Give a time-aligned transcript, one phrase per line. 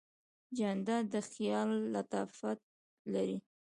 [0.57, 2.59] جانداد د خیال لطافت
[3.13, 3.37] لري.